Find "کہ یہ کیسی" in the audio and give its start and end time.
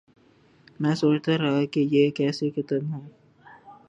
1.65-2.49